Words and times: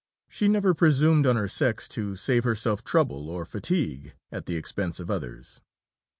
She 0.27 0.47
never 0.47 0.73
presumed 0.73 1.27
on 1.27 1.35
her 1.35 1.47
sex 1.47 1.87
to 1.89 2.15
save 2.15 2.43
herself 2.43 2.83
trouble 2.83 3.29
or 3.29 3.45
fatigue 3.45 4.15
at 4.31 4.47
the 4.47 4.55
expense 4.55 4.99
of 4.99 5.11
others. 5.11 5.61